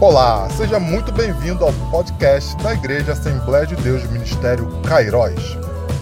[0.00, 5.40] Olá, seja muito bem-vindo ao podcast da Igreja Assembleia de Deus Ministério Cairóis.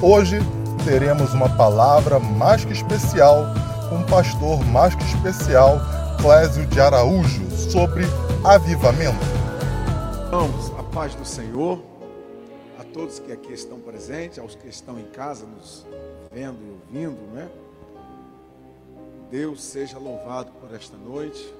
[0.02, 0.38] Hoje
[0.84, 3.46] teremos uma palavra mais que especial
[3.88, 5.78] com o pastor mais que especial
[6.20, 8.04] Clésio de Araújo sobre
[8.44, 9.16] avivamento.
[10.30, 11.82] Vamos, a paz do Senhor,
[12.78, 15.86] a todos que aqui estão presentes, aos que estão em casa nos
[16.30, 17.48] vendo e ouvindo, né?
[19.30, 21.50] Deus seja louvado por esta noite,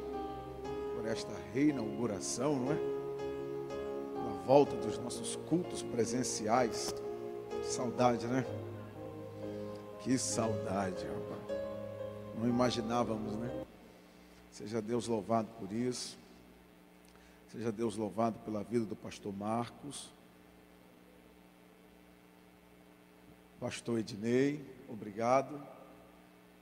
[0.96, 2.76] por esta reinauguração, não é?
[4.14, 6.94] Na volta dos nossos cultos presenciais.
[7.62, 8.44] Saudade, né?
[10.02, 11.60] Que saudade, rapaz.
[12.38, 13.64] Não imaginávamos, né?
[14.50, 16.18] Seja Deus louvado por isso.
[17.52, 20.10] Seja Deus louvado pela vida do pastor Marcos.
[23.60, 25.60] Pastor Ednei, obrigado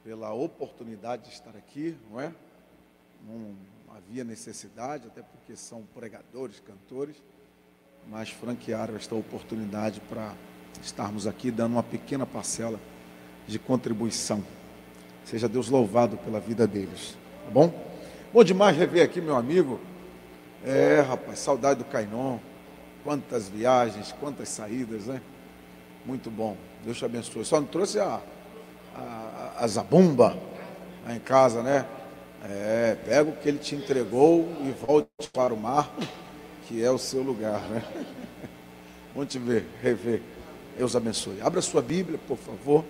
[0.02, 2.32] pela oportunidade de estar aqui, não é?
[3.94, 7.16] Havia necessidade, até porque são pregadores, cantores,
[8.09, 10.34] mas franquearam esta oportunidade para
[10.82, 12.80] estarmos aqui dando uma pequena parcela
[13.46, 14.42] de contribuição.
[15.24, 17.73] Seja Deus louvado pela vida deles, tá bom?
[18.32, 19.78] Bom demais rever aqui meu amigo.
[20.64, 22.38] É, rapaz, saudade do Cainon.
[23.04, 25.23] Quantas viagens, quantas saídas, né?
[26.04, 26.56] Muito bom.
[26.84, 27.45] Deus te abençoe.
[27.45, 28.20] Só não trouxe a,
[28.96, 30.36] a, a zabumba
[31.06, 31.86] lá em casa, né?
[32.46, 35.90] É, pega o que ele te entregou e volte para o mar,
[36.68, 37.82] que é o seu lugar, né?
[39.14, 40.20] Vamos te ver, rever.
[40.76, 41.40] Deus abençoe.
[41.40, 42.84] Abra sua Bíblia, por favor.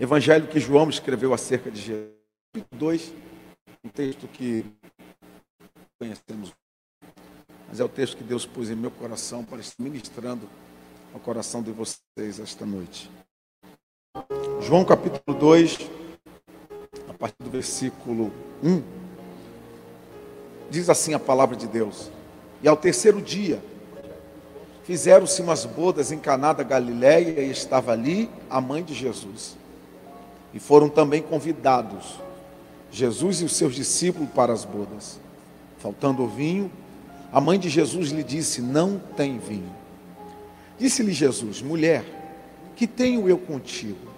[0.00, 2.18] Evangelho que João escreveu acerca de Jesus.
[2.72, 3.12] 2,
[3.84, 4.64] um texto que
[5.98, 6.52] conhecemos,
[7.68, 10.48] mas é o texto que Deus pôs em meu coração para estar ministrando
[11.12, 13.10] ao coração de vocês esta noite.
[14.62, 15.97] João capítulo 2, a
[17.18, 18.80] partir do versículo 1,
[20.70, 22.10] diz assim a palavra de Deus:
[22.62, 23.60] E ao terceiro dia
[24.84, 29.56] fizeram-se umas bodas em Caná da Galiléia e estava ali a mãe de Jesus.
[30.54, 32.18] E foram também convidados
[32.90, 35.18] Jesus e os seus discípulos para as bodas.
[35.78, 36.70] Faltando o vinho,
[37.32, 39.74] a mãe de Jesus lhe disse: Não tem vinho.
[40.78, 42.04] Disse-lhe Jesus: Mulher,
[42.76, 44.08] que tenho eu contigo?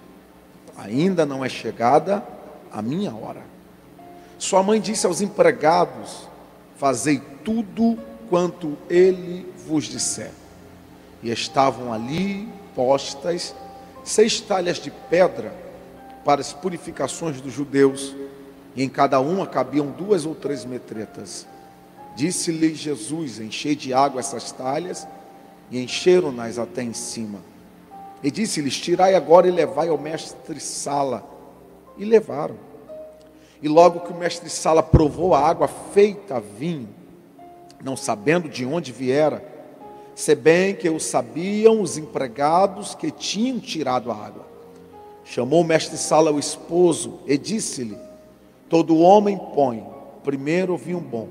[0.77, 2.23] Ainda não é chegada
[2.71, 3.41] a minha hora.
[4.37, 6.27] Sua mãe disse aos empregados:
[6.77, 7.97] Fazei tudo
[8.29, 10.31] quanto ele vos disser.
[11.21, 13.53] E estavam ali postas
[14.03, 15.53] seis talhas de pedra
[16.25, 18.15] para as purificações dos judeus,
[18.75, 21.45] e em cada uma cabiam duas ou três metretas.
[22.15, 25.07] Disse-lhe Jesus: Enchei de água essas talhas,
[25.69, 27.39] e encheram-nas até em cima.
[28.23, 31.40] E disse-lhes: Tirai agora e levai ao mestre Sala.
[32.01, 32.55] E levaram.
[33.61, 36.89] E logo que o mestre Sala provou a água feita vinho,
[37.83, 39.45] não sabendo de onde viera,
[40.15, 44.47] se bem que o sabiam os empregados que tinham tirado a água.
[45.23, 47.95] Chamou o mestre Sala o esposo e disse-lhe:
[48.67, 49.85] Todo homem põe
[50.23, 51.27] primeiro o vinho bom,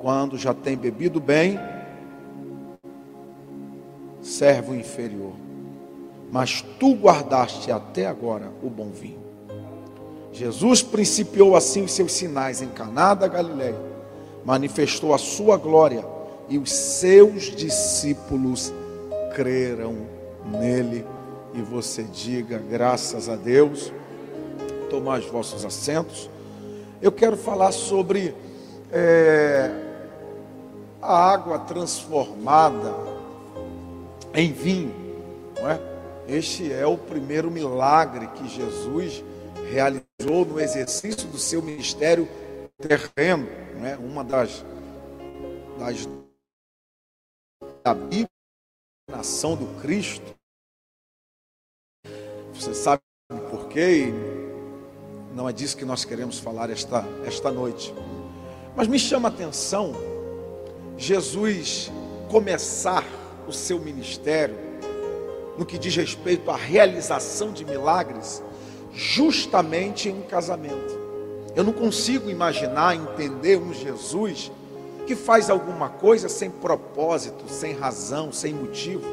[0.00, 1.60] quando já tem bebido bem,
[4.22, 5.34] servo inferior.
[6.32, 9.25] Mas tu guardaste até agora o bom vinho.
[10.36, 13.80] Jesus principiou assim os seus sinais em Caná da Galileia,
[14.44, 16.04] manifestou a sua glória
[16.46, 18.70] e os seus discípulos
[19.34, 19.96] creram
[20.44, 21.06] nele.
[21.54, 23.90] E você diga graças a Deus.
[24.90, 26.28] Tomar os vossos assentos.
[27.00, 28.34] Eu quero falar sobre
[28.92, 29.70] é,
[31.00, 32.94] a água transformada
[34.34, 34.94] em vinho,
[35.58, 35.80] não é?
[36.28, 39.24] Este é o primeiro milagre que Jesus
[39.70, 42.28] realizou no exercício do seu ministério
[42.78, 43.96] terreno, não é?
[43.96, 44.64] Uma das,
[45.78, 46.06] das
[47.82, 48.28] da Bíblia,
[49.08, 50.34] nação do Cristo.
[52.52, 53.02] Você sabe
[53.50, 54.06] por quê?
[55.34, 57.94] Não é disso que nós queremos falar esta, esta noite.
[58.74, 59.92] Mas me chama a atenção
[60.96, 61.90] Jesus
[62.30, 63.04] começar
[63.46, 64.56] o seu ministério
[65.56, 68.42] no que diz respeito à realização de milagres,
[68.96, 70.98] justamente em um casamento.
[71.54, 74.50] Eu não consigo imaginar, entender um Jesus
[75.06, 79.04] que faz alguma coisa sem propósito, sem razão, sem motivo,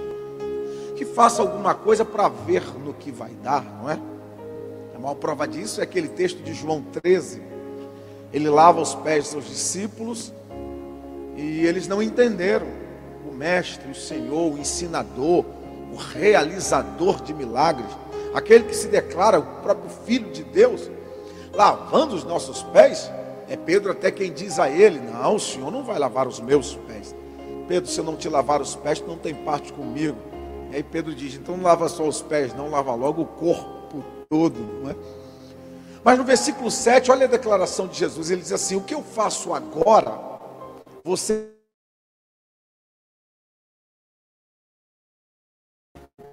[0.96, 4.00] que faça alguma coisa para ver no que vai dar, não é?
[4.96, 7.42] A maior prova disso é aquele texto de João 13.
[8.32, 10.34] Ele lava os pés dos seus discípulos
[11.36, 12.68] e eles não entenderam.
[13.30, 15.46] O mestre, o Senhor, o ensinador,
[15.92, 17.90] o realizador de milagres,
[18.34, 20.90] aquele que se declara o próprio Filho de Deus,
[21.54, 23.12] lavando os nossos pés.
[23.48, 26.76] É Pedro até quem diz a ele: Não, o senhor não vai lavar os meus
[26.76, 27.16] pés.
[27.68, 30.18] Pedro, se eu não te lavar os pés, tu não tem parte comigo.
[30.72, 34.04] E aí Pedro diz: Então não lava só os pés, não lava logo o corpo
[34.30, 34.60] todo.
[34.60, 34.96] Não é?
[36.04, 39.04] Mas no versículo 7, olha a declaração de Jesus: Ele diz assim: O que eu
[39.04, 40.20] faço agora,
[41.04, 41.50] você.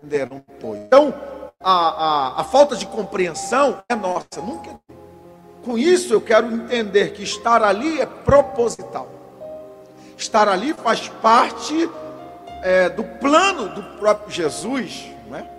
[0.02, 1.14] Então,
[1.62, 4.40] a, a, a falta de compreensão é nossa.
[4.42, 4.80] Nunca.
[5.62, 9.08] Com isso, eu quero entender que estar ali é proposital.
[10.16, 11.88] Estar ali faz parte
[12.62, 15.06] é, do plano do próprio Jesus.
[15.28, 15.50] Não é?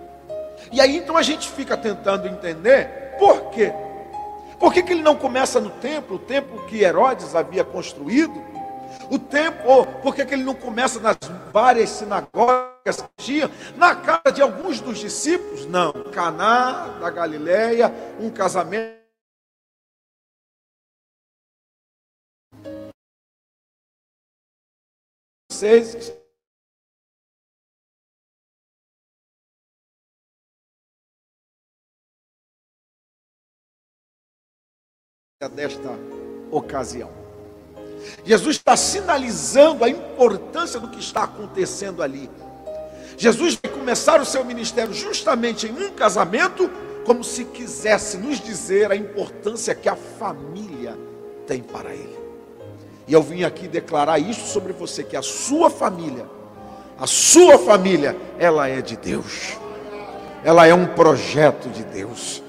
[0.72, 3.72] E aí, então, a gente fica tentando entender por quê.
[4.58, 8.51] Por que, que ele não começa no templo, o templo que Herodes havia construído?
[9.12, 11.18] O templo, por que, que ele não começa nas
[11.52, 12.72] várias sinagogas?
[13.18, 15.66] tinha na casa de alguns dos discípulos?
[15.66, 15.92] Não.
[16.10, 19.02] Caná da Galileia, um casamento.
[25.50, 26.10] Vocês
[35.54, 35.90] desta
[36.50, 37.21] ocasião.
[38.24, 42.30] Jesus está sinalizando a importância do que está acontecendo ali.
[43.16, 46.70] Jesus vai começar o seu ministério justamente em um casamento,
[47.04, 50.96] como se quisesse nos dizer a importância que a família
[51.46, 52.18] tem para ele.
[53.06, 56.26] E eu vim aqui declarar isso sobre você: que a sua família,
[56.98, 59.58] a sua família, ela é de Deus,
[60.44, 62.42] ela é um projeto de Deus.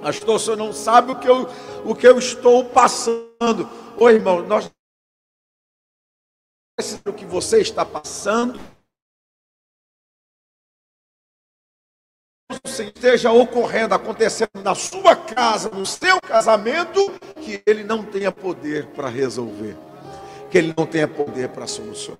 [0.00, 1.48] Pastor, senhor não sabe o que eu,
[1.84, 3.68] o que eu estou passando.
[3.98, 4.70] Ô irmão, nós
[7.04, 8.58] o que você está passando
[12.80, 17.00] esteja ocorrendo, acontecendo na sua casa, no seu casamento,
[17.42, 19.76] que ele não tenha poder para resolver,
[20.50, 22.18] que ele não tenha poder para solucionar.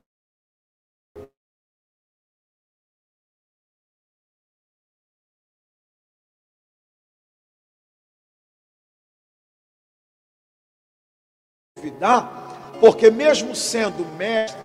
[12.80, 14.64] Porque mesmo sendo mestre,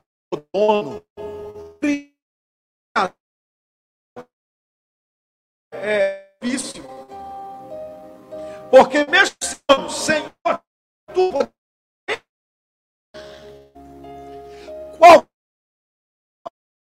[0.53, 1.03] dono,
[5.73, 6.83] é vício.
[8.69, 10.31] Porque mesmo sendo Senhor,
[11.13, 11.31] tu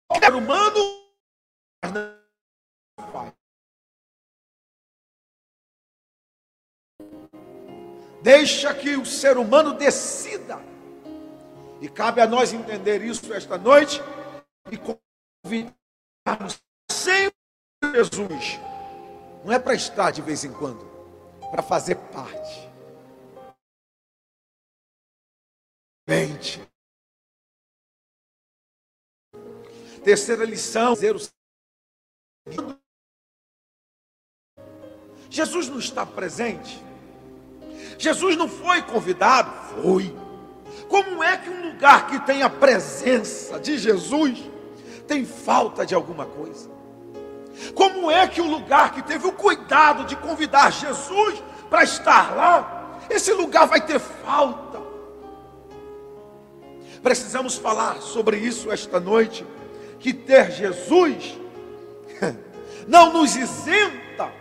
[0.09, 1.03] qualquer humano
[8.21, 10.72] Deixa que o ser humano decida.
[11.83, 13.99] E cabe a nós entender isso esta noite
[14.71, 14.77] e
[15.45, 17.35] convidarmos sempre
[17.93, 18.57] Jesus
[19.43, 20.85] não é para estar de vez em quando,
[21.51, 22.71] para fazer parte.
[26.07, 26.65] Mente.
[30.05, 30.95] Terceira lição,
[35.29, 36.81] Jesus não está presente.
[37.99, 39.51] Jesus não foi convidado,
[39.81, 40.22] foi.
[40.87, 44.43] Como é que um lugar que tem a presença de Jesus
[45.07, 46.69] tem falta de alguma coisa?
[47.73, 52.99] Como é que o lugar que teve o cuidado de convidar Jesus para estar lá,
[53.09, 54.81] esse lugar vai ter falta?
[57.01, 59.45] Precisamos falar sobre isso esta noite,
[59.99, 61.37] que ter Jesus
[62.87, 64.31] não nos isenta.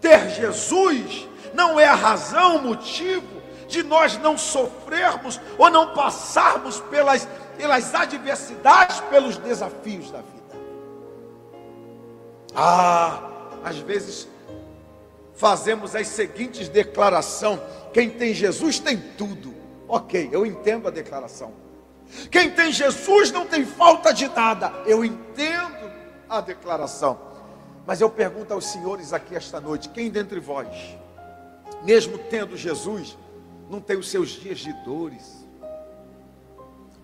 [0.00, 3.37] Ter Jesus não é a razão, o motivo
[3.68, 10.38] de nós não sofrermos ou não passarmos pelas, pelas adversidades, pelos desafios da vida.
[12.54, 13.30] Ah,
[13.62, 14.26] às vezes
[15.34, 17.60] fazemos as seguintes declarações:
[17.92, 19.54] quem tem Jesus tem tudo.
[19.86, 21.52] Ok, eu entendo a declaração.
[22.30, 24.72] Quem tem Jesus não tem falta de nada.
[24.86, 25.90] Eu entendo
[26.28, 27.18] a declaração.
[27.86, 30.68] Mas eu pergunto aos senhores aqui esta noite: quem dentre vós,
[31.84, 33.16] mesmo tendo Jesus,
[33.68, 35.46] não tem os seus dias de dores,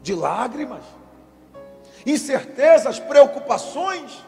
[0.02, 0.82] de lágrimas,
[2.06, 4.24] incertezas, preocupações?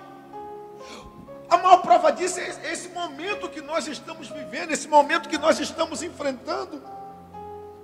[1.49, 5.61] A maior prova disso é esse momento que nós estamos vivendo, esse momento que nós
[5.61, 6.83] estamos enfrentando.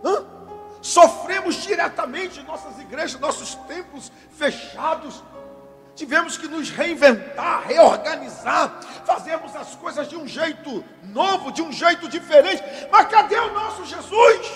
[0.04, 0.26] Hã?
[0.80, 5.22] Sofremos diretamente nossas igrejas, nossos templos fechados.
[5.94, 12.08] Tivemos que nos reinventar, reorganizar, fazemos as coisas de um jeito novo, de um jeito
[12.08, 12.62] diferente.
[12.90, 14.52] Mas cadê o nosso Jesus?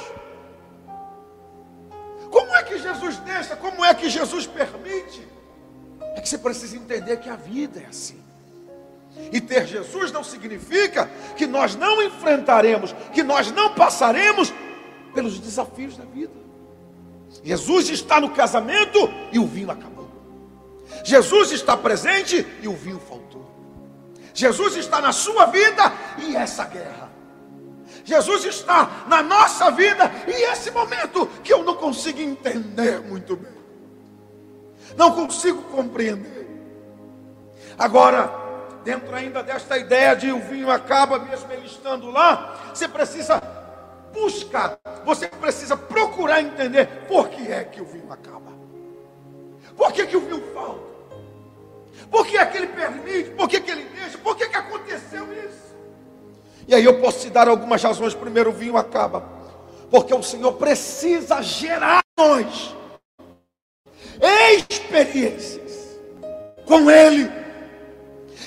[2.30, 3.54] Como é que Jesus deixa?
[3.56, 5.26] Como é que Jesus permite?
[6.14, 8.22] É que você precisa entender que a vida é assim.
[9.32, 14.52] E ter Jesus não significa que nós não enfrentaremos, que nós não passaremos
[15.14, 16.32] pelos desafios da vida.
[17.42, 18.98] Jesus está no casamento
[19.32, 19.95] e o vinho acabou.
[21.04, 23.46] Jesus está presente e o vinho faltou.
[24.34, 27.10] Jesus está na sua vida e essa guerra.
[28.04, 33.56] Jesus está na nossa vida e esse momento que eu não consigo entender muito bem.
[34.96, 36.46] Não consigo compreender.
[37.78, 38.30] Agora,
[38.84, 43.42] dentro ainda desta ideia de o vinho acaba mesmo ele estando lá, você precisa
[44.12, 48.55] buscar, você precisa procurar entender por que é que o vinho acaba.
[49.76, 50.86] Por que, que o vinho falta?
[52.10, 53.30] Por que é que ele permite?
[53.30, 54.18] Por que, que ele deixa?
[54.18, 55.76] Por que, que aconteceu isso?
[56.68, 58.14] E aí eu posso te dar algumas razões.
[58.14, 59.20] Primeiro, o vinho acaba.
[59.90, 62.74] Porque o Senhor precisa gerar nós
[64.68, 65.98] experiências
[66.64, 67.30] com Ele.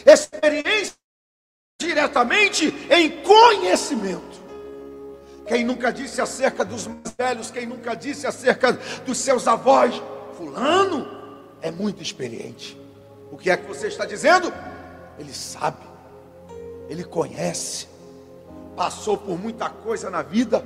[0.06, 0.98] Experiências
[1.80, 4.40] diretamente em conhecimento.
[5.48, 8.74] Quem nunca disse acerca dos mais velhos, quem nunca disse acerca
[9.06, 10.02] dos seus avós,
[10.38, 11.19] fulano
[11.62, 12.80] é muito experiente.
[13.32, 14.51] O que é que você está dizendo?
[15.18, 15.86] Ele sabe,
[16.89, 17.88] ele conhece,
[18.75, 20.63] passou por muita coisa na vida.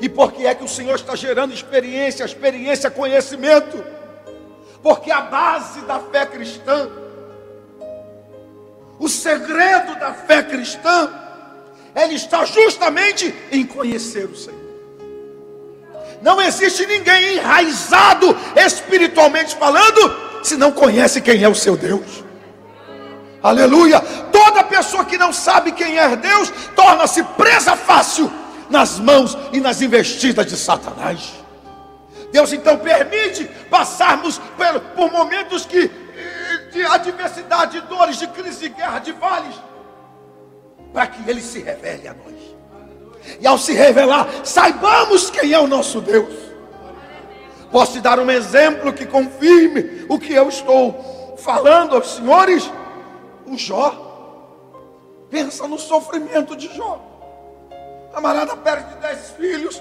[0.00, 3.82] E por que é que o Senhor está gerando experiência, experiência, conhecimento?
[4.82, 6.88] Porque a base da fé cristã,
[8.98, 11.10] o segredo da fé cristã,
[11.94, 14.59] ele está justamente em conhecer o Senhor.
[16.22, 22.24] Não existe ninguém enraizado espiritualmente falando se não conhece quem é o seu Deus.
[23.42, 24.00] Aleluia!
[24.30, 28.30] Toda pessoa que não sabe quem é Deus torna-se presa fácil
[28.68, 31.32] nas mãos e nas investidas de Satanás.
[32.30, 35.90] Deus então permite passarmos por, por momentos que,
[36.70, 39.54] de adversidade, de dores, de crise, de guerra, de vales,
[40.92, 42.59] para que Ele se revele a nós.
[43.40, 46.34] E ao se revelar, saibamos quem é o nosso Deus.
[47.72, 52.70] Posso te dar um exemplo que confirme o que eu estou falando aos senhores?
[53.46, 54.08] O Jó.
[55.30, 57.00] Pensa no sofrimento de Jó.
[58.12, 59.80] Camarada perde dez filhos,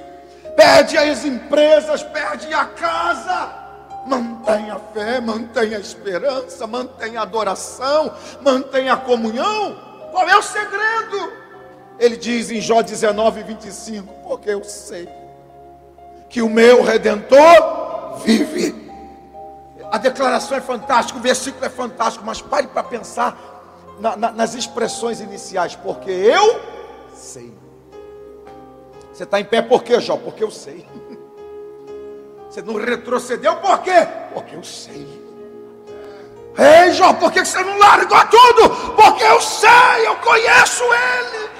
[0.56, 3.56] perde as empresas, perde a casa.
[4.06, 9.78] Mantenha a fé, mantenha a esperança, mantenha a adoração, mantenha a comunhão.
[10.12, 11.34] Qual é o segredo?
[12.00, 15.10] Ele diz em Jó 19, 25: Porque eu sei
[16.29, 18.89] que o meu redentor vive.
[19.91, 24.53] A declaração é fantástica, o versículo é fantástico, mas pare para pensar na, na, nas
[24.53, 26.62] expressões iniciais, porque eu
[27.13, 27.51] sei.
[29.12, 30.15] Você está em pé por quê, Jó?
[30.15, 30.86] Porque eu sei.
[32.50, 34.08] Você não retrocedeu por quê?
[34.34, 35.20] Porque eu sei.
[36.58, 38.70] Ei, Jó, por que você não largou tudo?
[38.96, 41.59] Porque eu sei, eu conheço Ele.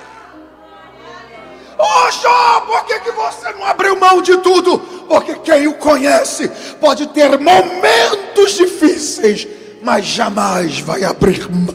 [1.81, 4.77] Oh Jó, por que, que você não abriu mão de tudo?
[4.79, 9.48] Porque quem o conhece pode ter momentos difíceis,
[9.81, 11.74] mas jamais vai abrir mão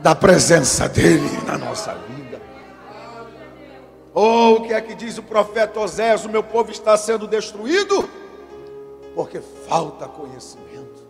[0.00, 2.40] da presença dele na nossa vida.
[4.14, 6.24] Oh, o que é que diz o profeta Osés?
[6.24, 8.08] O meu povo está sendo destruído
[9.14, 11.04] porque falta conhecimento.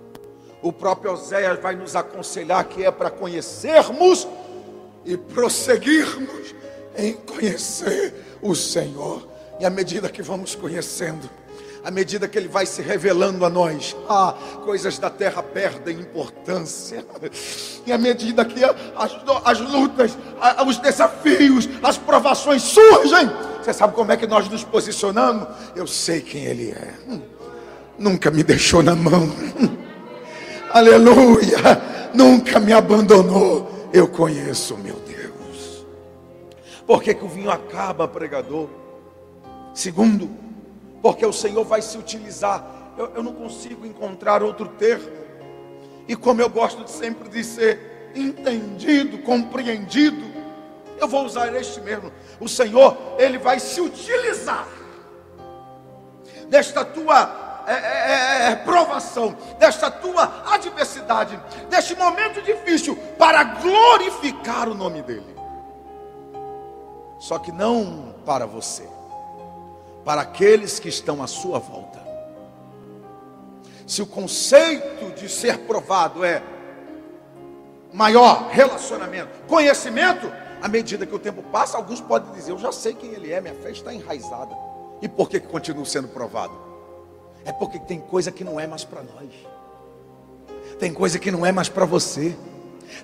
[0.61, 4.27] O próprio Oséias vai nos aconselhar que é para conhecermos
[5.05, 6.55] e prosseguirmos
[6.97, 9.27] em conhecer o Senhor.
[9.59, 11.29] E à medida que vamos conhecendo,
[11.87, 14.35] à medida que Ele vai se revelando a nós, ah,
[14.65, 17.05] coisas da terra perdem importância.
[17.87, 20.19] E à medida que as, as lutas,
[20.67, 23.31] os desafios, as provações surgem,
[23.63, 25.47] você sabe como é que nós nos posicionamos?
[25.77, 26.95] Eu sei quem Ele é.
[27.09, 27.21] Hum,
[27.97, 29.23] nunca me deixou na mão.
[29.23, 29.77] Hum,
[30.73, 31.59] aleluia.
[32.13, 33.89] Nunca me abandonou.
[33.93, 35.06] Eu conheço meu Deus.
[36.87, 38.69] Por que, que o vinho acaba, pregador?
[39.75, 40.31] Segundo,
[41.03, 42.65] porque o Senhor vai se utilizar.
[42.97, 45.11] Eu, eu não consigo encontrar outro termo.
[46.09, 50.25] E como eu gosto de sempre de ser entendido, compreendido,
[50.99, 52.13] eu vou usar este mesmo.
[52.41, 54.67] O Senhor, Ele vai se utilizar
[56.49, 61.39] desta tua é, é, é, é provação, desta tua adversidade,
[61.69, 65.36] deste momento difícil, para glorificar o nome dEle.
[67.27, 68.89] Só que não para você,
[70.05, 71.99] para aqueles que estão à sua volta.
[73.85, 76.41] Se o conceito de ser provado é
[77.93, 82.95] maior relacionamento, conhecimento, à medida que o tempo passa, alguns podem dizer: Eu já sei
[82.95, 84.57] quem ele é, minha fé está enraizada.
[85.03, 86.57] E por que, que continua sendo provado?
[87.45, 89.33] É porque tem coisa que não é mais para nós,
[90.79, 92.37] tem coisa que não é mais para você.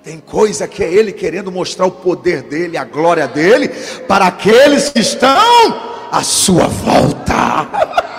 [0.03, 3.69] Tem coisa que é Ele querendo mostrar o poder dele, a glória dele,
[4.09, 8.03] para aqueles que estão a sua volta.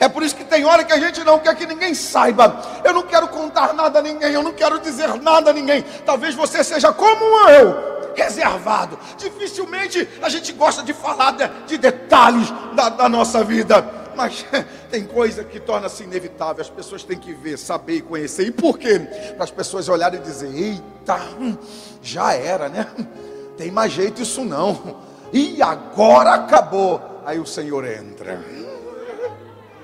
[0.00, 2.62] É por isso que tem hora que a gente não quer que ninguém saiba.
[2.84, 5.84] Eu não quero contar nada a ninguém, eu não quero dizer nada a ninguém.
[6.06, 8.98] Talvez você seja como eu, reservado.
[9.16, 13.84] Dificilmente a gente gosta de falar de, de detalhes da, da nossa vida.
[14.18, 14.44] Mas
[14.90, 16.60] tem coisa que torna-se inevitável.
[16.60, 18.48] As pessoas têm que ver, saber e conhecer.
[18.48, 18.98] E por quê?
[19.36, 21.56] Para as pessoas olharem e dizer: Eita, hum,
[22.02, 22.88] já era, né?
[23.56, 24.96] Tem mais jeito isso não.
[25.32, 27.00] E agora acabou.
[27.24, 28.42] Aí o Senhor entra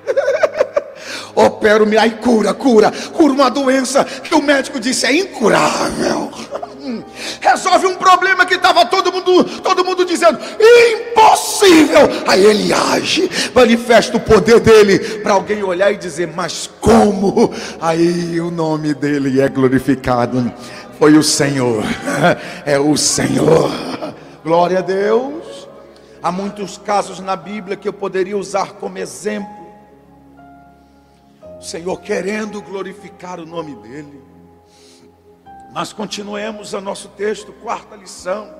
[1.34, 6.30] opera me ai cura, cura, cura uma doença que o médico disse é incurável.
[7.40, 12.08] Resolve um problema que estava todo mundo, todo mundo dizendo impossível.
[12.26, 17.52] Aí ele age, manifesta o poder dele para alguém olhar e dizer, mas como?
[17.80, 20.52] Aí o nome dele é glorificado.
[20.98, 21.82] Foi o Senhor,
[22.64, 23.70] é o Senhor.
[24.42, 25.68] Glória a Deus.
[26.22, 29.64] Há muitos casos na Bíblia que eu poderia usar como exemplo
[31.64, 34.22] Senhor querendo glorificar o nome dEle.
[35.74, 38.54] Mas continuemos a nosso texto, quarta lição.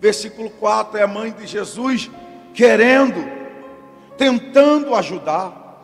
[0.00, 2.08] Versículo 4 é a mãe de Jesus
[2.54, 3.16] querendo,
[4.16, 5.82] tentando ajudar.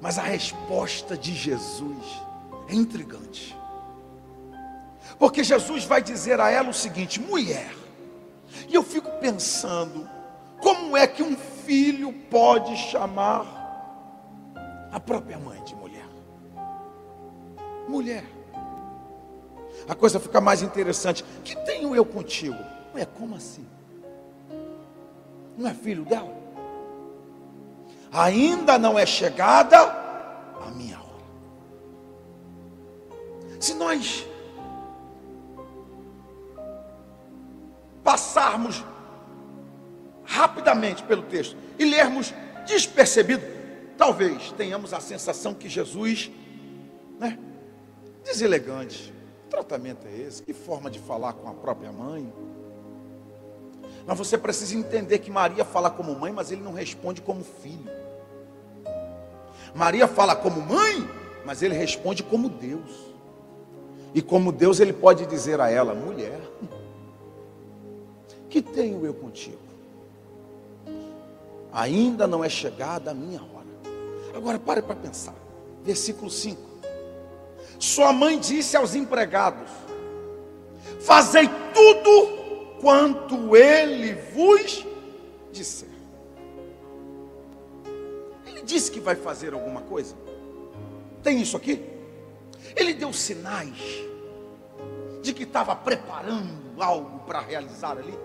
[0.00, 2.20] Mas a resposta de Jesus
[2.68, 3.56] é intrigante.
[5.20, 7.72] Porque Jesus vai dizer a ela o seguinte: mulher,
[8.68, 10.10] e eu fico pensando,
[10.60, 13.46] como é que um filho pode chamar
[14.90, 15.91] a própria mãe de mulher?
[17.88, 18.24] Mulher.
[19.88, 21.24] A coisa fica mais interessante.
[21.44, 22.58] Que tenho eu contigo?
[22.94, 23.66] Ué, como assim?
[25.56, 26.34] Não é filho dela?
[28.12, 29.78] Ainda não é chegada
[30.60, 31.24] a minha hora.
[33.58, 34.26] Se nós
[38.04, 38.84] passarmos
[40.24, 42.34] rapidamente pelo texto e lermos
[42.66, 43.44] despercebido,
[43.96, 46.30] talvez tenhamos a sensação que Jesus,
[47.18, 47.38] né,
[48.24, 49.12] deselegante.
[49.44, 50.42] Que tratamento é esse?
[50.42, 52.32] Que forma de falar com a própria mãe?
[54.06, 57.90] Mas você precisa entender que Maria fala como mãe, mas ele não responde como filho.
[59.74, 61.08] Maria fala como mãe,
[61.44, 63.12] mas ele responde como Deus.
[64.14, 66.40] E como Deus, ele pode dizer a ela: mulher,
[68.50, 69.72] que tenho eu contigo?
[71.72, 74.36] ainda não é chegada a minha hora.
[74.36, 75.34] Agora pare para pensar.
[75.82, 76.60] Versículo 5.
[77.82, 79.68] Sua mãe disse aos empregados:
[81.00, 84.86] Fazei tudo quanto ele vos
[85.50, 85.88] disser.
[88.46, 90.14] Ele disse que vai fazer alguma coisa.
[91.24, 91.84] Tem isso aqui?
[92.76, 94.04] Ele deu sinais
[95.20, 98.16] de que estava preparando algo para realizar ali.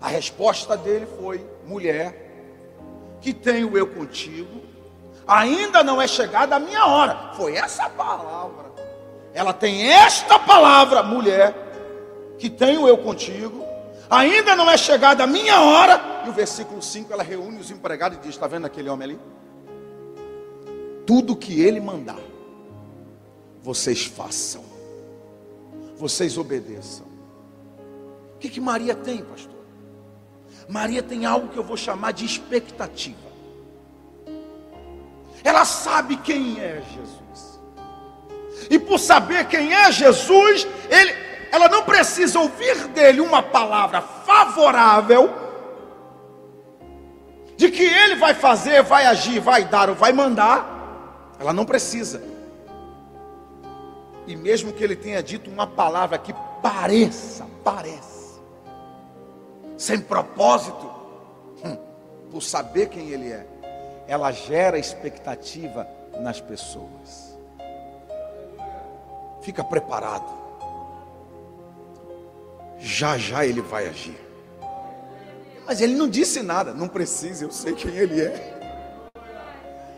[0.00, 4.62] A resposta dele foi: mulher, que tenho eu contigo,
[5.26, 7.32] ainda não é chegada a minha hora.
[7.34, 8.72] Foi essa palavra.
[9.32, 11.54] Ela tem esta palavra, mulher,
[12.38, 13.64] que tenho eu contigo,
[14.08, 16.22] ainda não é chegada a minha hora.
[16.24, 19.20] E o versículo 5 ela reúne os empregados e diz: Está vendo aquele homem ali?
[21.06, 22.20] Tudo que ele mandar,
[23.62, 24.64] vocês façam,
[25.96, 27.06] vocês obedeçam.
[28.34, 29.52] O que, que Maria tem, pastor?
[30.68, 33.33] Maria tem algo que eu vou chamar de expectativa.
[35.44, 37.60] Ela sabe quem é Jesus.
[38.68, 41.14] E por saber quem é Jesus, ele,
[41.52, 45.32] ela não precisa ouvir dele uma palavra favorável
[47.56, 51.34] de que ele vai fazer, vai agir, vai dar ou vai mandar.
[51.38, 52.22] Ela não precisa.
[54.26, 58.14] E mesmo que ele tenha dito uma palavra que pareça, parece
[59.76, 60.90] sem propósito,
[61.64, 61.76] hum,
[62.30, 63.46] por saber quem Ele é,
[64.06, 65.86] ela gera expectativa
[66.20, 67.38] nas pessoas.
[69.42, 70.44] Fica preparado.
[72.78, 74.18] Já já Ele vai agir.
[75.66, 78.54] Mas Ele não disse nada, não precisa, eu sei quem Ele é.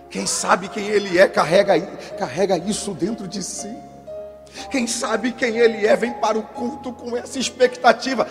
[0.08, 1.80] Quem sabe quem Ele é, carrega,
[2.18, 3.74] carrega isso dentro de si.
[4.70, 8.26] Quem sabe quem Ele é, vem para o culto com essa expectativa.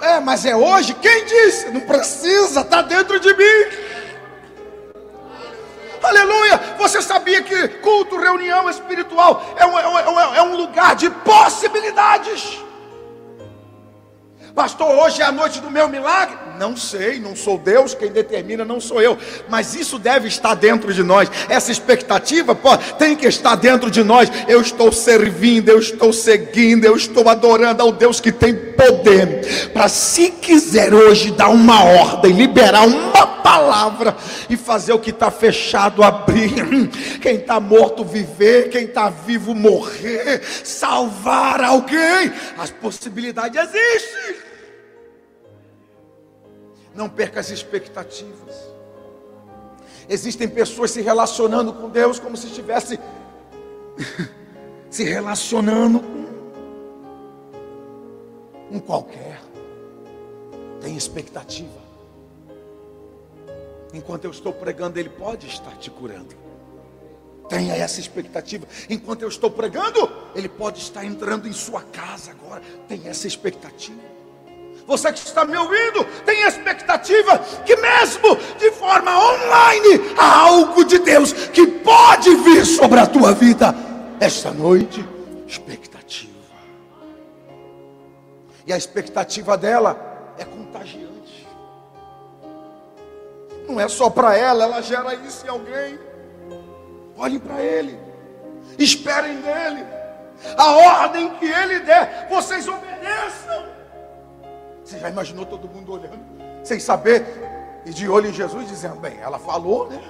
[0.00, 0.94] É, mas é hoje?
[0.94, 1.70] Quem disse?
[1.70, 4.01] Não precisa, está dentro de mim.
[6.02, 6.60] Aleluia!
[6.78, 12.58] Você sabia que culto, reunião espiritual é um, é um, é um lugar de possibilidades?
[14.54, 16.36] Pastor, hoje é a noite do meu milagre?
[16.58, 19.16] Não sei, não sou Deus, quem determina não sou eu,
[19.48, 21.30] mas isso deve estar dentro de nós.
[21.48, 24.30] Essa expectativa pô, tem que estar dentro de nós.
[24.46, 29.88] Eu estou servindo, eu estou seguindo, eu estou adorando ao Deus que tem poder para,
[29.88, 34.14] se quiser hoje, dar uma ordem, liberar uma palavra
[34.52, 36.52] e fazer o que está fechado abrir.
[37.20, 42.30] Quem está morto viver, quem está vivo morrer, salvar alguém.
[42.58, 44.36] As possibilidades existem.
[46.94, 48.72] Não perca as expectativas.
[50.08, 52.98] Existem pessoas se relacionando com Deus como se estivesse
[54.90, 56.00] se relacionando
[58.68, 59.40] com um qualquer.
[60.80, 61.81] Tem expectativa.
[63.92, 66.34] Enquanto eu estou pregando, Ele pode estar te curando.
[67.48, 68.66] Tenha essa expectativa.
[68.88, 72.62] Enquanto eu estou pregando, Ele pode estar entrando em sua casa agora.
[72.88, 74.00] Tenha essa expectativa.
[74.86, 80.98] Você que está me ouvindo, tem expectativa que mesmo de forma online há algo de
[80.98, 83.74] Deus que pode vir sobre a tua vida
[84.18, 85.04] esta noite.
[85.46, 86.32] Expectativa.
[88.66, 91.01] E a expectativa dela é contagiante.
[93.68, 95.98] Não é só para ela, ela gera isso em alguém.
[97.16, 97.98] Olhem para ele.
[98.78, 99.84] Esperem dele.
[100.56, 100.70] A
[101.02, 103.66] ordem que ele der, vocês obedeçam.
[104.84, 106.20] Você já imaginou todo mundo olhando,
[106.64, 107.24] sem saber,
[107.86, 110.02] e de olho em Jesus, dizendo: Bem, ela falou, né?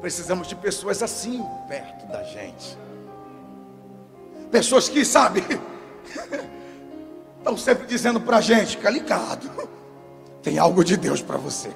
[0.00, 2.76] Precisamos de pessoas assim perto da gente.
[4.50, 5.42] Pessoas que, sabe,
[7.38, 9.50] estão sempre dizendo para a gente: Fica ligado,
[10.44, 11.70] tem algo de Deus para você.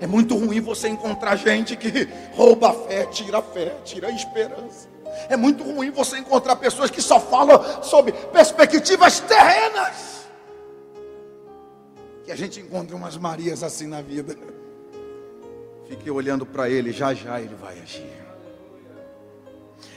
[0.00, 4.10] É muito ruim você encontrar gente que rouba a fé, tira a fé, tira a
[4.10, 4.88] esperança.
[5.28, 10.26] É muito ruim você encontrar pessoas que só falam sobre perspectivas terrenas.
[12.24, 14.34] Que a gente encontre umas Marias assim na vida.
[15.86, 18.10] Fique olhando para ele, já já ele vai agir.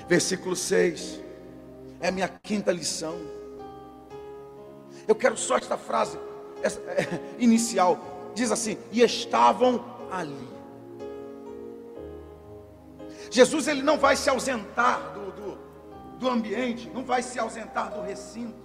[0.07, 1.21] Versículo 6.
[2.01, 3.15] É a minha quinta lição.
[5.07, 6.19] Eu quero só esta frase
[7.39, 7.99] inicial.
[8.33, 10.47] Diz assim: E estavam ali.
[13.29, 15.57] Jesus ele não vai se ausentar do, do,
[16.17, 18.55] do ambiente, não vai se ausentar do recinto.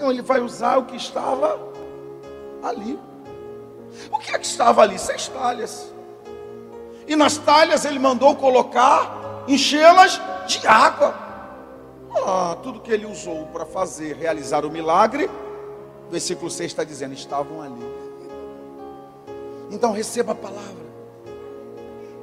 [0.00, 1.60] Não, ele vai usar o que estava
[2.62, 2.98] ali.
[4.10, 4.98] O que é que estava ali?
[4.98, 5.92] Seis talhas.
[7.06, 11.14] E nas talhas ele mandou colocar, enchê-las de água.
[12.26, 15.30] Ah, tudo que ele usou para fazer, realizar o milagre,
[16.10, 17.84] versículo 6 está dizendo, estavam ali.
[19.70, 20.90] Então receba a palavra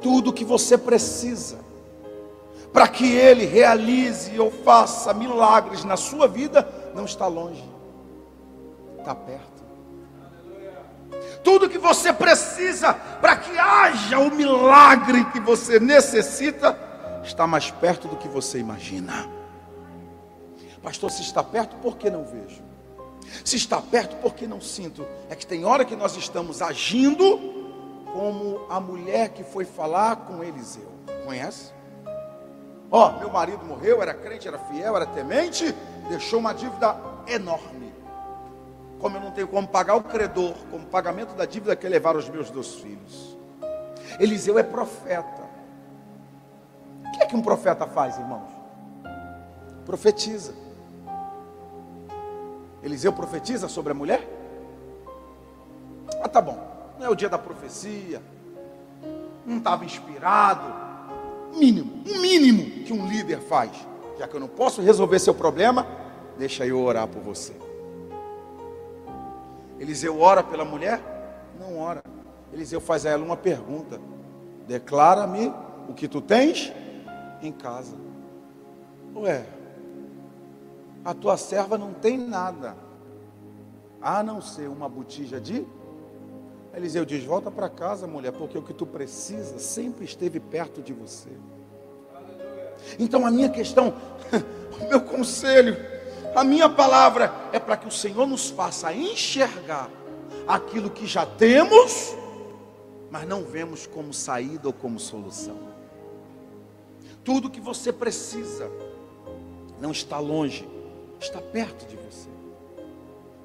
[0.02, 1.58] tudo que você precisa
[2.72, 7.64] para que Ele realize ou faça milagres na sua vida, não está longe,
[9.00, 9.58] está perto.
[11.44, 16.78] Tudo que você precisa para que haja o milagre que você necessita,
[17.24, 19.30] está mais perto do que você imagina.
[20.84, 22.67] Pastor, se está perto, por que não vejo?
[23.44, 25.06] Se está perto, por que não sinto?
[25.30, 27.56] É que tem hora que nós estamos agindo
[28.14, 30.92] como a mulher que foi falar com Eliseu.
[31.26, 31.72] Conhece?
[32.90, 35.76] Ó, oh, meu marido morreu, era crente, era fiel, era temente,
[36.08, 36.96] deixou uma dívida
[37.28, 37.94] enorme.
[39.00, 42.30] Como eu não tenho como pagar o credor, como pagamento da dívida que levaram os
[42.30, 43.38] meus dois filhos.
[44.20, 45.44] Eliseu é profeta.
[47.06, 48.50] O que é que um profeta faz, irmãos?
[49.86, 50.54] Profetiza.
[52.84, 54.28] Eliseu profetiza sobre a mulher?
[56.22, 58.22] Ah, tá bom não é o dia da profecia,
[59.46, 60.88] não estava inspirado.
[61.56, 63.72] Mínimo, um mínimo que um líder faz.
[64.20, 65.88] Já que eu não posso resolver seu problema,
[66.38, 67.54] deixa eu orar por você.
[69.80, 71.00] Eliseu ora pela mulher?
[71.60, 72.04] Não ora.
[72.52, 74.00] Eliseu faz a ela uma pergunta:
[74.68, 75.54] Declara-me
[75.88, 76.74] o que tu tens
[77.42, 77.96] em casa.
[79.16, 79.46] Ué,
[81.08, 82.76] a tua serva não tem nada,
[84.02, 85.66] a não ser uma botija de
[86.76, 90.92] Eliseu diz: Volta para casa, mulher, porque o que tu precisa sempre esteve perto de
[90.92, 91.30] você.
[93.00, 93.94] Então, a minha questão,
[94.82, 95.78] o meu conselho,
[96.36, 99.90] a minha palavra é para que o Senhor nos faça enxergar
[100.46, 102.16] aquilo que já temos,
[103.10, 105.58] mas não vemos como saída ou como solução.
[107.24, 108.70] Tudo que você precisa
[109.80, 110.77] não está longe,
[111.20, 112.30] está perto de você.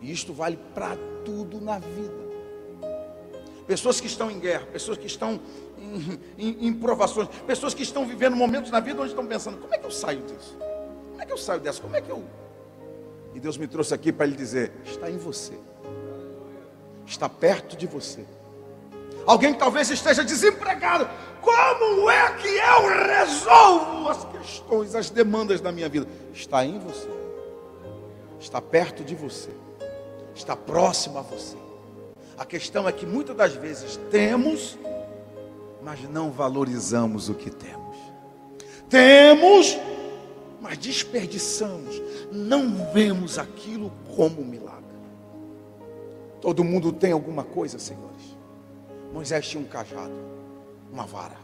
[0.00, 2.22] E isto vale para tudo na vida
[3.66, 5.40] pessoas que estão em guerra, pessoas que estão
[5.78, 9.74] em, em, em, provações, pessoas que estão vivendo momentos na vida onde estão pensando: como
[9.74, 10.56] é que eu saio disso?
[11.10, 11.80] Como é que eu saio dessa?
[11.80, 12.22] Como é que eu,
[13.34, 15.54] E Deus me trouxe aqui para lhe dizer: está em você,
[17.06, 18.24] está perto de você.
[19.24, 21.08] Alguém que talvez esteja desempregado,
[21.40, 26.08] como é que eu resolvo as questões, as demandas da minha vida?
[26.34, 27.08] Está em você,
[28.42, 29.50] está perto de você,
[30.34, 31.56] está próximo a você.
[32.36, 34.76] A questão é que muitas das vezes temos,
[35.82, 37.96] mas não valorizamos o que temos.
[38.90, 39.78] Temos,
[40.60, 42.02] mas desperdiçamos,
[42.32, 44.82] não vemos aquilo como um milagre.
[46.40, 48.36] Todo mundo tem alguma coisa, senhores.
[49.12, 50.12] Moisés tinha um cajado,
[50.92, 51.36] uma vara.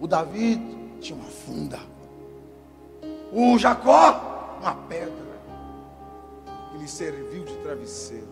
[0.00, 0.60] O Davi
[1.00, 1.78] tinha uma funda.
[3.32, 5.29] O Jacó, uma pedra.
[6.80, 8.28] Ele serviu de travesseiro.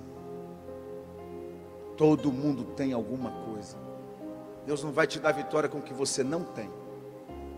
[1.99, 3.77] Todo mundo tem alguma coisa.
[4.65, 6.71] Deus não vai te dar vitória com o que você não tem.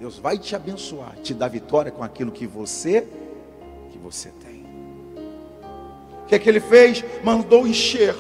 [0.00, 3.06] Deus vai te abençoar, te dar vitória com aquilo que você
[3.90, 4.64] que você tem.
[6.24, 7.04] O que é que ele fez?
[7.22, 8.16] Mandou encher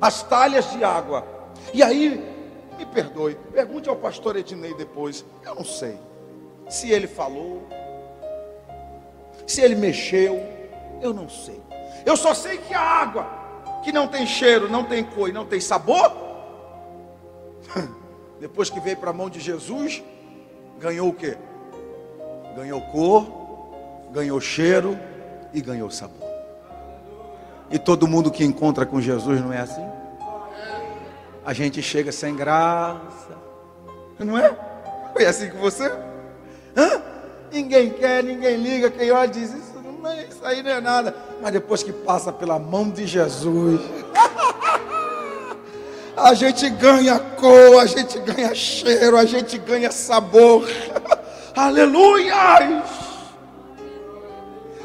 [0.00, 1.26] as talhas de água.
[1.74, 2.24] E aí,
[2.78, 5.24] me perdoe, pergunte ao pastor Ednei depois.
[5.44, 5.98] Eu não sei
[6.68, 7.66] se ele falou,
[9.46, 10.40] se ele mexeu,
[11.02, 11.67] eu não sei.
[12.04, 13.38] Eu só sei que a água
[13.82, 16.12] que não tem cheiro, não tem cor e não tem sabor,
[18.40, 20.02] depois que veio para a mão de Jesus,
[20.78, 21.36] ganhou o que?
[22.56, 23.26] Ganhou cor,
[24.10, 24.98] ganhou cheiro
[25.52, 26.28] e ganhou sabor.
[27.70, 29.86] E todo mundo que encontra com Jesus não é assim?
[31.44, 33.36] A gente chega sem graça,
[34.18, 34.54] não é?
[35.12, 35.88] Foi assim com você?
[36.76, 37.02] Hã?
[37.50, 41.14] Ninguém quer, ninguém liga, quem olha diz isso, não é, isso aí não é nada.
[41.40, 43.80] Mas depois que passa pela mão de Jesus,
[46.16, 50.68] a gente ganha cor, a gente ganha cheiro, a gente ganha sabor.
[51.54, 52.82] Aleluia!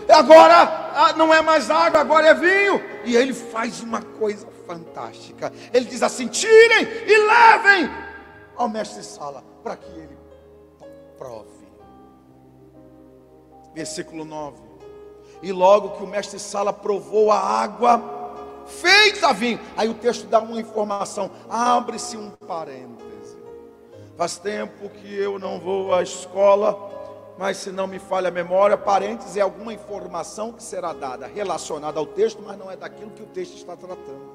[0.10, 2.82] Agora ah, não é mais água, agora é vinho.
[3.04, 5.52] E ele faz uma coisa fantástica.
[5.74, 7.90] Ele diz assim: tirem e levem
[8.56, 10.18] ao mestre Sala para que ele
[11.18, 11.50] prove.
[13.74, 14.63] Versículo 9.
[15.44, 18.02] E logo que o mestre Sala provou a água,
[18.66, 19.60] feita vinho.
[19.76, 23.38] Aí o texto dá uma informação, abre-se um parêntese.
[24.18, 26.90] Faz tempo que eu não vou à escola,
[27.38, 32.00] mas se não me falha a memória, parêntese é alguma informação que será dada relacionada
[32.00, 34.32] ao texto, mas não é daquilo que o texto está tratando.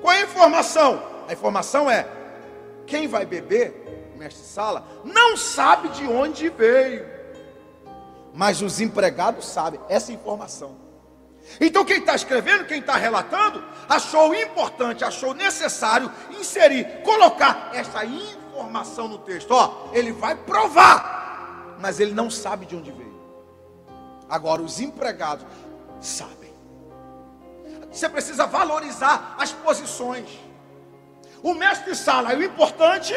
[0.00, 1.02] Qual é a informação?
[1.28, 2.08] A informação é:
[2.86, 7.13] quem vai beber, mestre Sala, não sabe de onde veio,
[8.34, 10.76] mas os empregados sabem essa informação.
[11.60, 19.06] Então, quem está escrevendo, quem está relatando, achou importante, achou necessário inserir, colocar essa informação
[19.06, 19.52] no texto.
[19.52, 23.14] Ó, ele vai provar, mas ele não sabe de onde veio.
[24.28, 25.46] Agora, os empregados
[26.00, 26.52] sabem.
[27.92, 30.28] Você precisa valorizar as posições.
[31.40, 33.12] O mestre sala é o importante,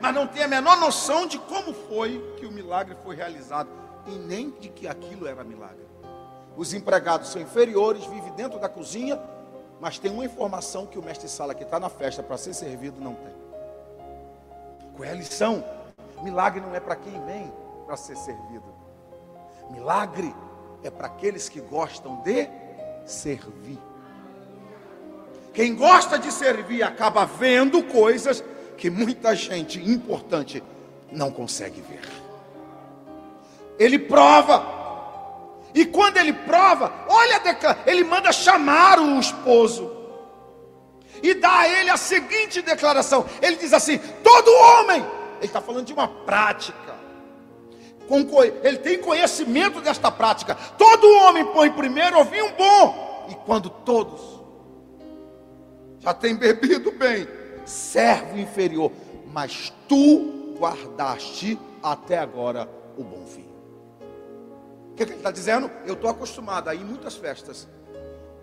[0.00, 4.10] mas não tem a menor noção de como foi que o milagre foi realizado e
[4.12, 5.86] nem de que aquilo era milagre.
[6.56, 9.20] Os empregados são inferiores, vivem dentro da cozinha,
[9.80, 13.00] mas tem uma informação que o mestre sala que está na festa para ser servido
[13.00, 13.34] não tem.
[14.94, 15.64] Qual é a lição?
[16.22, 17.52] Milagre não é para quem vem
[17.86, 18.64] para ser servido.
[19.70, 20.34] Milagre
[20.82, 22.48] é para aqueles que gostam de
[23.06, 23.78] servir.
[25.52, 28.42] Quem gosta de servir acaba vendo coisas
[28.76, 30.62] que muita gente importante
[31.10, 32.08] não consegue ver.
[33.78, 34.82] Ele prova
[35.74, 37.40] e quando ele prova, olha,
[37.86, 39.90] ele manda chamar o esposo.
[41.22, 45.00] E dá a ele a seguinte declaração: ele diz assim: todo homem,
[45.38, 46.92] ele está falando de uma prática.
[48.62, 50.54] Ele tem conhecimento desta prática.
[50.76, 53.26] Todo homem põe primeiro o vinho bom.
[53.30, 54.20] E quando todos
[55.98, 57.26] já têm bebido bem,
[57.64, 58.92] serve o inferior.
[59.32, 63.51] Mas tu guardaste até agora o bom vinho.
[64.92, 65.70] O que, que ele está dizendo?
[65.86, 67.66] Eu estou acostumado a ir em muitas festas.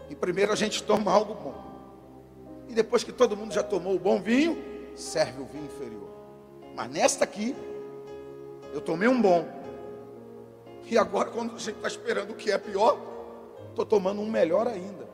[0.09, 1.69] E primeiro a gente toma algo bom.
[2.67, 4.57] E depois que todo mundo já tomou o bom vinho,
[4.95, 6.09] serve o vinho inferior.
[6.75, 7.55] Mas nesta aqui,
[8.73, 9.47] eu tomei um bom.
[10.85, 12.97] E agora, quando a gente está esperando o que é pior,
[13.69, 15.07] estou tomando um melhor ainda.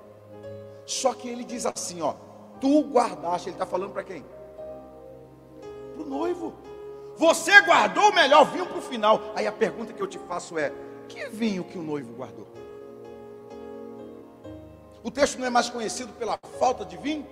[0.85, 2.13] Só que ele diz assim: ó,
[2.61, 3.49] tu guardaste.
[3.49, 4.23] Ele está falando para quem?
[5.93, 6.53] Para o noivo.
[7.17, 9.21] Você guardou o melhor vinho para o final.
[9.35, 10.71] Aí a pergunta que eu te faço é:
[11.05, 12.47] que vinho que o noivo guardou?
[15.03, 17.27] O texto não é mais conhecido pela falta de vinho?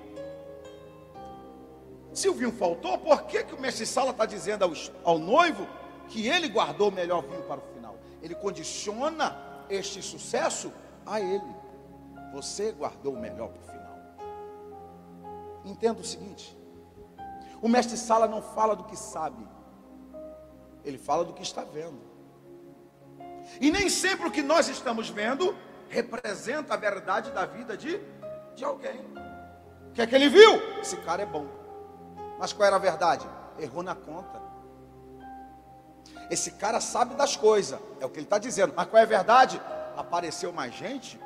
[2.13, 4.71] Se o vinho faltou, por que, que o mestre Sala está dizendo ao,
[5.03, 5.67] ao noivo
[6.07, 7.95] que ele guardou o melhor vinho para o final?
[8.21, 9.35] Ele condiciona
[9.69, 10.71] este sucesso
[11.05, 11.55] a ele.
[12.31, 13.99] Você guardou o melhor para o final.
[15.65, 16.55] Entenda o seguinte:
[17.61, 19.47] o mestre Sala não fala do que sabe,
[20.85, 22.12] ele fala do que está vendo.
[23.59, 25.55] E nem sempre o que nós estamos vendo
[25.89, 27.99] representa a verdade da vida de,
[28.55, 28.99] de alguém.
[29.89, 30.79] O que é que ele viu?
[30.81, 31.47] Esse cara é bom.
[32.39, 33.27] Mas qual era a verdade?
[33.59, 34.41] Errou na conta.
[36.29, 38.73] Esse cara sabe das coisas, é o que ele está dizendo.
[38.75, 39.61] Mas qual é a verdade?
[39.95, 41.19] Apareceu mais gente.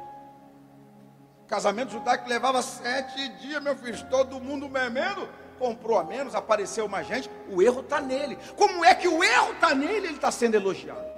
[1.48, 7.08] Casamento judaico levava sete dias, meu filho, todo mundo bebendo, comprou a menos, apareceu mais
[7.08, 7.32] gente.
[7.50, 8.38] O erro está nele.
[8.58, 10.08] Como é que o erro está nele?
[10.08, 11.17] Ele está sendo elogiado.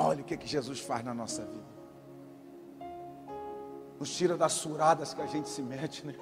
[0.00, 1.66] Olha o que, que Jesus faz na nossa vida.
[3.98, 6.14] Nos tira das suradas que a gente se mete, né?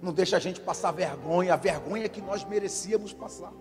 [0.00, 3.52] Não deixa a gente passar vergonha, a vergonha que nós merecíamos passar.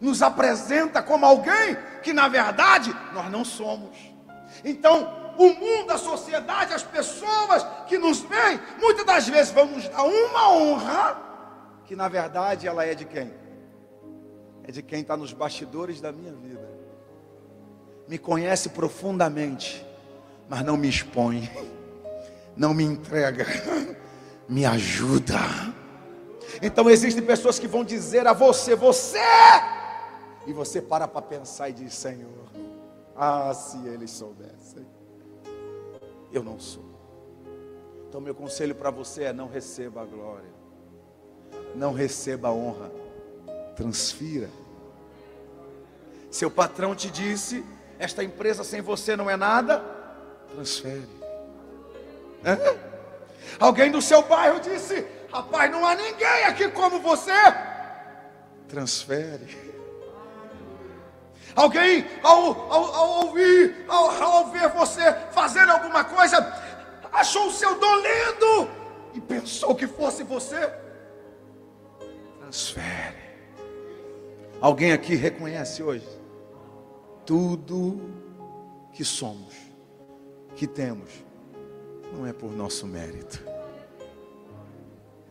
[0.00, 3.96] Nos apresenta como alguém que na verdade nós não somos.
[4.64, 9.88] Então, o mundo, a sociedade, as pessoas que nos veem, muitas das vezes vão nos
[9.88, 11.22] dar uma honra
[11.84, 13.32] que na verdade ela é de quem?
[14.68, 16.68] É de quem está nos bastidores da minha vida.
[18.06, 19.84] Me conhece profundamente,
[20.48, 21.50] mas não me expõe,
[22.54, 23.46] não me entrega
[24.46, 25.38] me ajuda.
[26.62, 29.18] Então existem pessoas que vão dizer a você, você,
[30.46, 32.50] e você para para pensar e diz: Senhor,
[33.16, 34.86] ah, se eles soubessem,
[36.30, 36.84] eu não sou.
[38.06, 40.52] Então, meu conselho para você é: não receba a glória,
[41.74, 42.90] não receba a honra,
[43.78, 44.50] transfira.
[46.30, 47.64] Seu patrão te disse:
[47.98, 49.82] esta empresa sem você não é nada,
[50.52, 51.08] transfere.
[53.58, 57.32] Alguém do seu bairro disse: Rapaz, não há ninguém aqui como você.
[58.68, 59.68] Transfere.
[61.54, 66.36] Alguém, ao, ao, ao ouvir, ao, ao ver você fazendo alguma coisa,
[67.12, 68.70] achou o seu dom lindo
[69.14, 70.72] e pensou que fosse você.
[72.38, 73.17] Transfere.
[74.60, 76.06] Alguém aqui reconhece hoje
[77.24, 78.00] tudo
[78.92, 79.54] que somos,
[80.56, 81.10] que temos
[82.12, 83.40] não é por nosso mérito.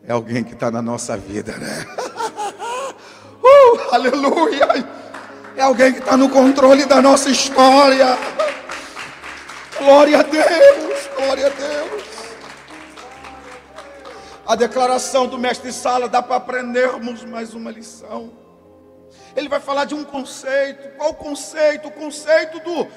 [0.05, 1.85] É alguém que está na nossa vida, né?
[3.39, 4.67] Uh, aleluia!
[5.55, 8.17] É alguém que está no controle da nossa história.
[9.77, 12.03] Glória a Deus, glória a Deus.
[14.45, 18.46] A declaração do mestre Sala dá para aprendermos mais uma lição.
[19.37, 20.97] Ele vai falar de um conceito.
[20.97, 21.89] Qual conceito?
[21.89, 22.87] O conceito do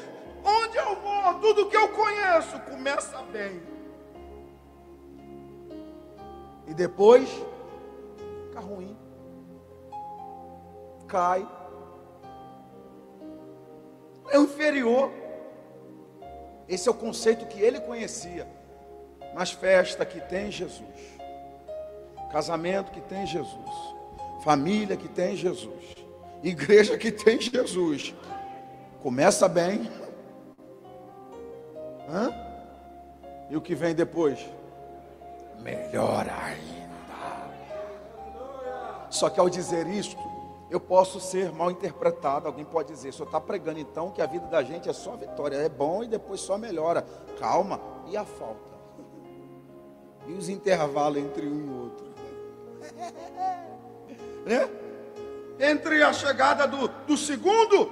[0.43, 3.63] onde eu vou, tudo que eu conheço começa bem.
[6.67, 7.29] E depois
[8.47, 8.97] fica ruim.
[11.07, 11.47] Cai.
[14.31, 15.13] É o inferior.
[16.67, 18.49] Esse é o conceito que ele conhecia.
[19.35, 21.19] Mas festa que tem Jesus.
[22.33, 23.95] Casamento que tem Jesus.
[24.43, 26.00] Família que tem Jesus.
[26.43, 28.15] Igreja que tem Jesus.
[29.03, 29.91] Começa bem.
[32.09, 32.35] Hã?
[33.49, 34.39] E o que vem depois?
[35.61, 36.81] melhor ainda.
[39.11, 40.17] Só que ao dizer isto,
[40.71, 42.47] eu posso ser mal interpretado.
[42.47, 45.57] Alguém pode dizer, senhor está pregando então que a vida da gente é só vitória,
[45.57, 47.05] é bom e depois só melhora.
[47.39, 48.71] Calma, e a falta?
[50.27, 52.07] E os intervalos entre um e outro?
[54.47, 54.69] né?
[55.61, 57.91] Entre a chegada do, do segundo,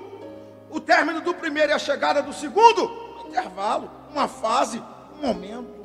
[0.70, 2.90] o término do primeiro e a chegada do segundo,
[3.28, 4.82] intervalo, uma fase,
[5.18, 5.78] um momento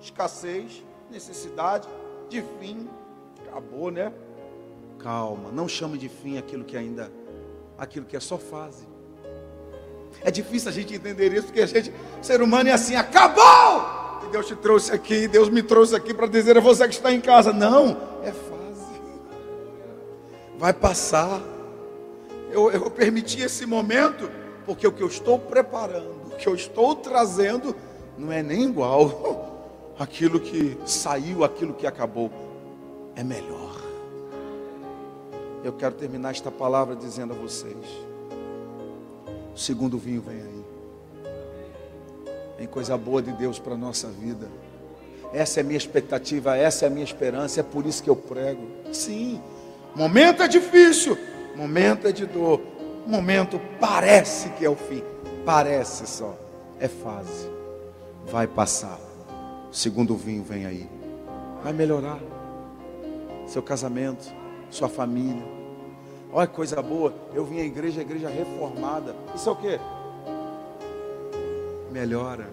[0.00, 1.88] escassez, necessidade,
[2.28, 2.88] de fim.
[3.46, 4.12] Acabou, né?
[4.98, 7.10] Calma, não chame de fim aquilo que ainda,
[7.78, 8.86] aquilo que é só fase.
[10.22, 14.22] É difícil a gente entender isso, porque a gente, ser humano é assim, acabou!
[14.24, 17.12] E Deus te trouxe aqui, Deus me trouxe aqui para dizer a você que está
[17.12, 17.52] em casa.
[17.52, 18.53] Não, é fase.
[20.64, 21.42] Vai passar.
[22.50, 24.30] Eu, eu permiti esse momento,
[24.64, 27.76] porque o que eu estou preparando, o que eu estou trazendo,
[28.16, 32.30] não é nem igual aquilo que saiu, aquilo que acabou,
[33.14, 33.78] é melhor.
[35.62, 37.76] Eu quero terminar esta palavra dizendo a vocês:
[39.54, 40.64] o segundo vinho vem aí.
[42.56, 44.48] Tem coisa boa de Deus para a nossa vida.
[45.30, 48.16] Essa é a minha expectativa, essa é a minha esperança, é por isso que eu
[48.16, 48.66] prego.
[48.94, 49.42] Sim,
[49.94, 51.16] momento é difícil,
[51.56, 52.60] momento é de dor,
[53.06, 55.02] momento parece que é o fim,
[55.44, 56.36] parece só,
[56.78, 57.48] é fase,
[58.26, 58.98] vai passar
[59.74, 60.88] segundo vinho vem aí.
[61.62, 62.20] Vai melhorar
[63.46, 64.32] seu casamento,
[64.70, 65.44] sua família.
[66.32, 67.12] Olha que coisa boa.
[67.34, 69.14] Eu vim à igreja, a igreja reformada.
[69.34, 69.80] Isso é o quê?
[71.90, 72.48] Melhora.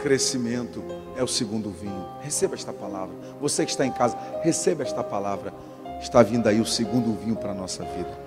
[0.00, 0.82] Crescimento
[1.16, 2.06] é o segundo vinho.
[2.20, 3.14] Receba esta palavra.
[3.40, 5.52] Você que está em casa, receba esta palavra.
[6.00, 8.18] Está vindo aí o segundo vinho para a nossa vida.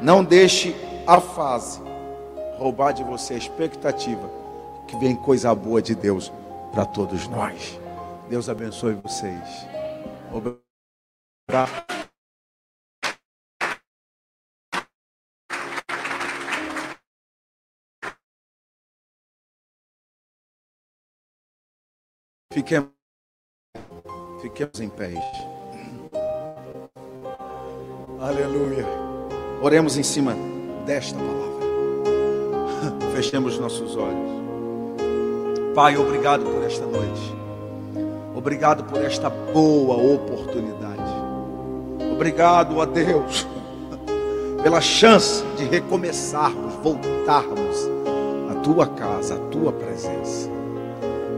[0.00, 0.74] Não deixe
[1.06, 1.80] a fase
[2.56, 4.30] roubar de você a expectativa
[4.86, 6.32] que vem coisa boa de Deus
[6.72, 7.78] para todos nós.
[8.28, 9.66] Deus abençoe vocês.
[22.52, 22.90] Fiquemos,
[24.42, 25.51] fiquemos em pé.
[28.22, 28.86] Aleluia.
[29.60, 30.36] Oremos em cima
[30.86, 33.10] desta palavra.
[33.16, 34.30] Fechemos nossos olhos.
[35.74, 37.34] Pai, obrigado por esta noite.
[38.32, 41.02] Obrigado por esta boa oportunidade.
[42.12, 43.44] Obrigado a Deus
[44.62, 47.90] pela chance de recomeçarmos, voltarmos
[48.52, 50.48] à tua casa, à tua presença.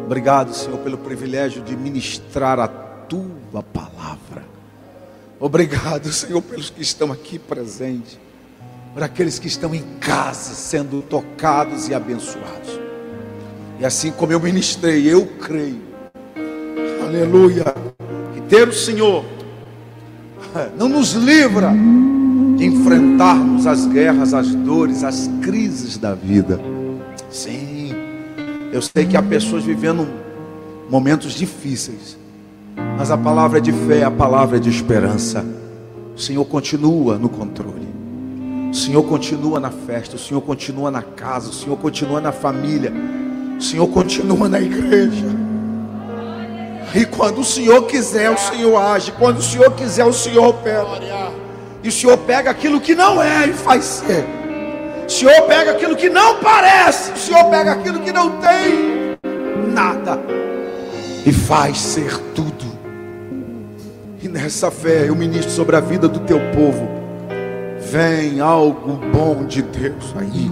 [0.05, 3.84] Obrigado, Senhor, pelo privilégio de ministrar a tua palavra.
[5.45, 8.19] Obrigado, Senhor, pelos que estão aqui presentes,
[8.95, 12.81] por aqueles que estão em casa sendo tocados e abençoados.
[13.79, 15.83] E assim como eu ministrei, eu creio,
[17.05, 17.65] aleluia,
[18.33, 19.25] que ter o Senhor
[20.79, 21.71] não nos livra
[22.57, 26.59] de enfrentarmos as guerras, as dores, as crises da vida.
[27.29, 27.75] Sim
[28.75, 30.05] eu sei que há pessoas vivendo
[30.91, 32.19] momentos difíceis,
[32.97, 35.45] mas a palavra é de fé, a palavra é de esperança.
[36.17, 37.89] O Senhor continua no controle.
[38.71, 42.93] O Senhor continua na festa, o Senhor continua na casa, o Senhor continua na família,
[43.59, 45.27] o Senhor continua na igreja.
[46.95, 49.13] E quando o Senhor quiser, o Senhor age.
[49.13, 50.87] Quando o Senhor quiser, o Senhor opera.
[51.83, 54.25] E o Senhor pega aquilo que não é e faz ser.
[55.07, 59.19] O Senhor pega aquilo que não parece, o Senhor pega aquilo que não tem
[59.73, 60.19] nada
[61.27, 62.64] e faz ser tudo.
[64.45, 66.87] E nessa fé eu ministro sobre a vida do teu povo.
[67.91, 70.51] Vem algo bom de Deus aí.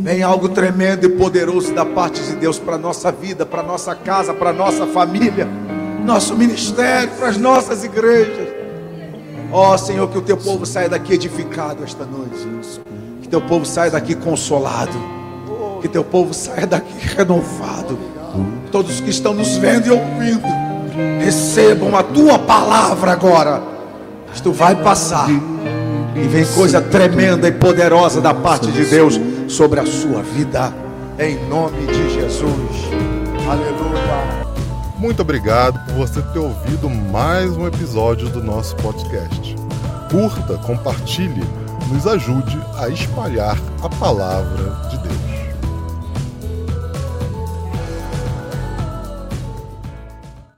[0.00, 3.96] Vem algo tremendo e poderoso da parte de Deus para a nossa vida, para nossa
[3.96, 5.48] casa, para a nossa família,
[6.04, 8.48] nosso ministério, para as nossas igrejas.
[9.50, 12.80] Ó oh, Senhor, que o teu povo saia daqui edificado esta noite
[13.32, 14.92] teu povo saia daqui consolado.
[15.80, 17.98] Que teu povo saia daqui renovado.
[18.70, 20.46] Todos que estão nos vendo e ouvindo,
[21.20, 23.62] recebam a tua palavra agora.
[24.34, 25.28] Isto vai passar.
[26.14, 29.18] E vem coisa tremenda e poderosa da parte de Deus
[29.48, 30.72] sobre a sua vida.
[31.18, 32.52] Em nome de Jesus.
[33.48, 34.42] Aleluia.
[34.98, 39.56] Muito obrigado por você ter ouvido mais um episódio do nosso podcast.
[40.10, 41.42] Curta, compartilhe
[41.92, 45.31] nos ajude a espalhar a palavra de Deus.